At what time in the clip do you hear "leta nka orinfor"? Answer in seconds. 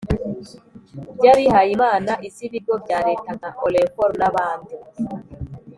3.07-4.11